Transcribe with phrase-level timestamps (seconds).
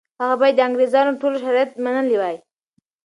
[0.21, 2.35] هغه باید د انګریزانو ټول شرایط منلي وای.